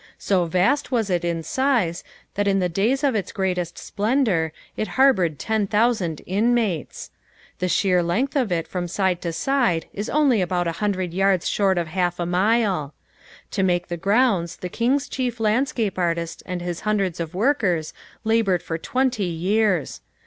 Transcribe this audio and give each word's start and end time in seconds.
So 0.17 0.45
vast 0.45 0.91
is 0.91 1.11
it 1.11 1.23
in 1.23 1.43
size 1.43 2.03
that 2.33 2.47
in 2.47 2.57
the 2.57 2.67
days 2.67 3.03
of 3.03 3.13
its 3.13 3.31
greatest 3.31 3.77
splendour 3.77 4.51
it 4.75 4.87
harboured 4.97 5.37
ten 5.37 5.67
thousand 5.67 6.23
inmates. 6.25 7.11
The 7.59 7.67
sheer 7.69 8.01
length 8.01 8.35
of 8.35 8.51
it 8.51 8.67
from 8.67 8.87
side 8.87 9.21
to 9.21 9.31
side 9.31 9.85
is 9.93 10.09
only 10.09 10.41
about 10.41 10.67
a 10.67 10.71
hundred 10.81 11.13
yards 11.13 11.47
short 11.47 11.77
of 11.77 11.85
half 11.89 12.19
a 12.19 12.25
mile. 12.25 12.95
To 13.51 13.61
make 13.61 13.89
the 13.89 13.95
grounds 13.95 14.55
the 14.55 14.69
King's 14.69 15.07
chief 15.07 15.39
landscape 15.39 15.99
artist 15.99 16.41
and 16.47 16.63
his 16.63 16.79
hundreds 16.79 17.19
of 17.19 17.35
workers 17.35 17.93
laboured 18.23 18.63
for 18.63 18.79
twenty 18.79 19.25
years. 19.25 20.01